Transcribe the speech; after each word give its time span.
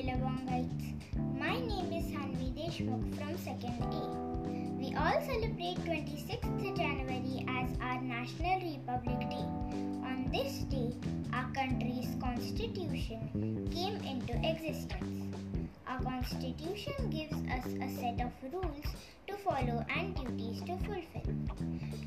Billabongite. 0.00 0.96
My 1.38 1.60
name 1.60 1.92
is 1.92 2.06
Hanvi 2.08 2.48
Deshmukh 2.56 3.04
from 3.16 3.34
2nd 3.36 3.80
A. 3.84 4.04
We 4.80 4.94
all 4.96 5.20
celebrate 5.20 5.76
26th 5.84 6.74
January 6.74 7.44
as 7.46 7.68
our 7.82 8.00
National 8.00 8.62
Republic 8.64 9.20
Day. 9.28 9.44
On 10.08 10.26
this 10.32 10.60
day, 10.72 10.94
our 11.34 11.52
country's 11.52 12.16
constitution 12.18 13.68
came 13.70 13.96
into 14.12 14.32
existence. 14.40 15.36
Our 15.86 16.02
constitution 16.02 17.10
gives 17.10 17.36
us 17.52 17.66
a 17.66 17.88
set 18.00 18.24
of 18.24 18.32
rules 18.54 18.88
to 19.26 19.36
follow 19.44 19.84
and 19.94 20.16
duties 20.16 20.62
to 20.62 20.78
fulfill. 20.78 21.28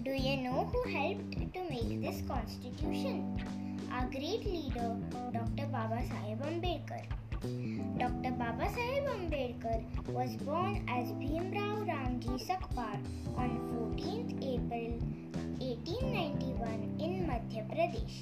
Do 0.03 0.11
you 0.11 0.37
know 0.37 0.65
who 0.73 0.81
helped 0.89 1.53
to 1.53 1.61
make 1.69 2.01
this 2.01 2.23
constitution? 2.27 3.37
Our 3.93 4.09
great 4.09 4.43
leader, 4.43 4.97
Dr. 5.31 5.67
Baba 5.67 6.01
Sahib 6.09 6.41
Baba 8.43 8.67
Sahib 8.75 9.05
Ambedkar 9.07 9.79
was 10.11 10.35
born 10.43 10.83
as 10.91 11.07
Bhimrao 11.19 11.87
Ramji 11.87 12.33
Sakpal 12.45 12.99
on 13.39 13.51
14th 13.71 14.33
April 14.43 14.99
1891 15.63 16.99
in 16.99 17.23
Madhya 17.29 17.63
Pradesh. 17.71 18.17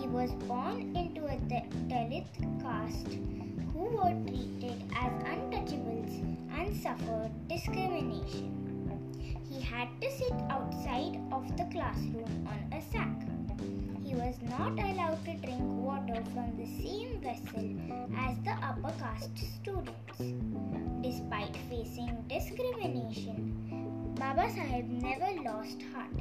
He 0.00 0.08
was 0.08 0.32
born 0.50 0.96
into 0.96 1.22
a 1.26 1.38
Dalit 1.86 2.26
caste 2.64 3.14
who 3.70 3.84
were 3.94 4.16
treated 4.26 4.82
as 4.90 5.12
untouchables 5.22 6.18
and 6.58 6.76
suffered 6.82 7.30
discrimination. 7.46 8.50
He 9.48 9.60
had 9.60 9.86
to 10.00 10.10
sit 10.10 10.34
outside 10.50 11.22
of 11.30 11.46
the 11.56 11.70
classroom 11.70 12.43
was 14.24 14.40
not 14.48 14.72
allowed 14.72 15.22
to 15.26 15.34
drink 15.44 15.60
water 15.84 16.16
from 16.32 16.48
the 16.56 16.64
same 16.80 17.20
vessel 17.20 17.66
as 18.16 18.38
the 18.46 18.54
upper 18.68 18.92
caste 18.98 19.36
students. 19.36 20.16
Despite 21.02 21.54
facing 21.68 22.24
discrimination, 22.26 24.14
Baba 24.18 24.48
Sahib 24.48 24.88
never 24.88 25.28
lost 25.42 25.84
heart. 25.92 26.16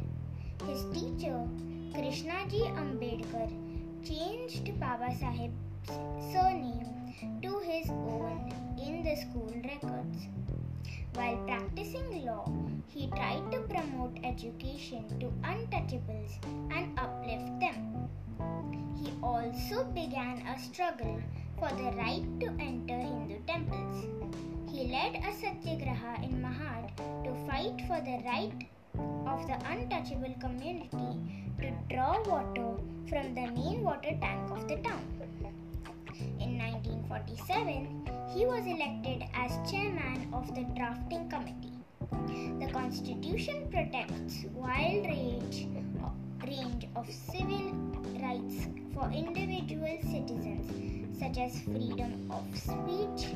His 0.67 0.83
teacher, 0.91 1.47
Krishnaji 1.95 2.75
Ambedkar, 2.75 3.47
changed 4.03 4.77
Baba 4.81 5.15
Sahib's 5.15 5.95
surname 6.33 7.15
to 7.41 7.59
his 7.59 7.89
own 7.89 8.51
in 8.77 9.01
the 9.03 9.15
school 9.15 9.53
records. 9.63 10.27
While 11.13 11.37
practicing 11.45 12.25
law, 12.25 12.51
he 12.87 13.07
tried 13.15 13.49
to 13.51 13.59
promote 13.61 14.17
education 14.23 15.07
to 15.19 15.27
untouchables 15.47 16.37
and 16.75 16.99
uplift 16.99 17.59
them. 17.59 17.92
Also 19.23 19.85
began 19.95 20.43
a 20.45 20.59
struggle 20.59 21.21
for 21.57 21.69
the 21.69 21.95
right 21.95 22.25
to 22.41 22.47
enter 22.59 22.99
Hindu 22.99 23.39
temples. 23.47 24.03
He 24.69 24.91
led 24.91 25.15
a 25.15 25.31
satyagraha 25.31 26.21
in 26.21 26.43
Mahad 26.43 26.91
to 27.23 27.31
fight 27.47 27.79
for 27.87 28.01
the 28.03 28.19
right 28.27 28.67
of 29.25 29.47
the 29.47 29.57
untouchable 29.71 30.35
community 30.41 31.15
to 31.61 31.71
draw 31.89 32.21
water 32.27 32.75
from 33.07 33.33
the 33.33 33.47
main 33.55 33.81
water 33.81 34.11
tank 34.19 34.51
of 34.51 34.67
the 34.67 34.75
town. 34.83 35.07
In 36.41 36.57
1947, 36.59 38.09
he 38.35 38.45
was 38.45 38.67
elected 38.67 39.23
as 39.33 39.71
chairman 39.71 40.27
of 40.33 40.53
the 40.53 40.63
drafting 40.75 41.29
committee. 41.29 41.79
The 42.59 42.71
constitution 42.73 43.69
protects 43.71 44.43
wide 44.53 45.02
for 49.03 49.11
individual 49.11 49.97
citizens 50.01 51.19
such 51.19 51.37
as 51.37 51.59
freedom 51.61 52.31
of 52.31 52.43
speech, 52.57 53.35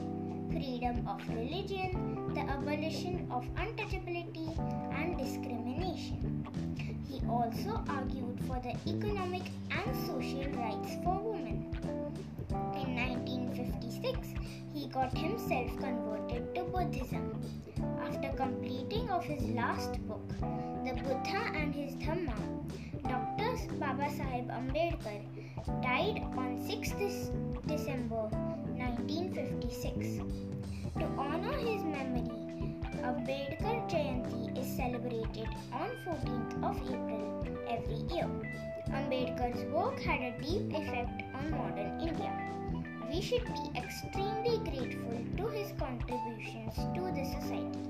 freedom 0.50 1.06
of 1.08 1.20
religion, 1.28 2.32
the 2.34 2.42
abolition 2.42 3.28
of 3.30 3.44
untouchability 3.56 4.48
and 4.98 5.18
discrimination. 5.18 6.48
He 7.10 7.22
also 7.28 7.84
argued 7.90 8.40
for 8.48 8.62
the 8.62 8.76
economic 8.88 9.44
and 9.72 9.96
social 10.06 10.50
rights 10.54 10.96
for 11.04 11.20
women. 11.20 11.76
In 12.82 12.96
1956, 12.96 14.30
he 14.74 14.88
got 14.88 15.18
himself 15.18 15.68
converted 15.80 16.56
to 16.56 16.64
Buddhism. 16.64 17.42
After 18.02 18.30
completing 18.38 19.10
of 19.10 19.24
his 19.24 19.44
last 19.50 20.00
book, 20.08 20.30
The 20.86 20.94
Buddha 21.04 21.52
and 21.54 21.76
His 21.76 21.96
Dhamma, 21.96 22.36
Dr. 23.04 23.74
Baba 23.80 24.10
Sahib 24.10 24.48
Ambedkar 24.50 25.37
died 26.08 26.24
on 26.38 26.58
6th 26.68 27.32
December 27.68 28.30
1956. 28.78 30.22
To 31.00 31.06
honor 31.18 31.58
his 31.58 31.84
memory, 31.84 32.30
Ambedkar 33.04 33.78
Jayanti 33.90 34.58
is 34.58 34.68
celebrated 34.76 35.50
on 35.74 35.90
14th 36.06 36.54
of 36.64 36.76
April 36.94 37.26
every 37.68 38.00
year. 38.14 38.30
Ambedkar's 38.90 39.64
work 39.72 40.00
had 40.00 40.22
a 40.22 40.38
deep 40.42 40.72
effect 40.74 41.24
on 41.36 41.52
modern 41.52 42.00
India. 42.00 42.34
We 43.10 43.22
should 43.22 43.46
be 43.46 43.80
extremely 43.80 44.58
grateful 44.70 45.20
to 45.38 45.48
his 45.50 45.72
contributions 45.80 46.76
to 46.96 47.02
the 47.18 47.26
society. 47.36 47.88